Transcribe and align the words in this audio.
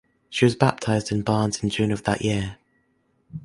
She 0.31 0.45
was 0.45 0.55
baptized 0.55 1.11
in 1.11 1.21
Barnes 1.21 1.61
in 1.61 1.69
June 1.69 1.91
of 1.91 2.01
that 2.05 2.23
year. 2.23 2.57